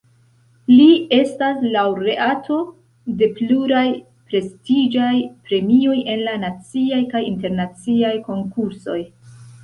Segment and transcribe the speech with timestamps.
[0.75, 2.55] Li estas laŭreato
[3.19, 3.83] de pluraj
[4.31, 5.11] prestiĝaj
[5.49, 8.99] premioj en la naciaj kaj internaciaj konkursoj.